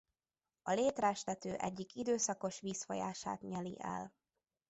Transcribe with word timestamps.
A 0.63 0.71
Létrás-tető 0.71 1.53
egyik 1.55 1.95
időszakos 1.95 2.59
vízfolyását 2.59 3.41
nyeli 3.41 3.77
el. 3.79 4.13